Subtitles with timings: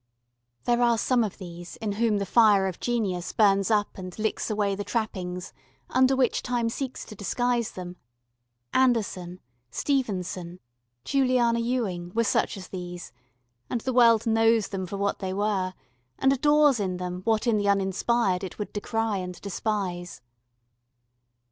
[0.63, 4.49] There are some of these in whom the fire of genius burns up and licks
[4.49, 5.53] away the trappings
[5.91, 7.97] under which Time seeks to disguise them
[8.73, 10.59] Andersen, Stevenson,
[11.03, 13.11] Juliana Ewing were such as these
[13.69, 15.75] and the world knows them for what they were,
[16.17, 20.19] and adores in them what in the uninspired it would decry and despise.